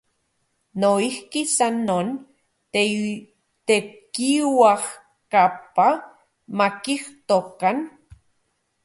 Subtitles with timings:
[0.81, 2.07] Noijki, san non,
[3.67, 5.87] tekiuajkapa
[6.57, 7.77] makijtokan.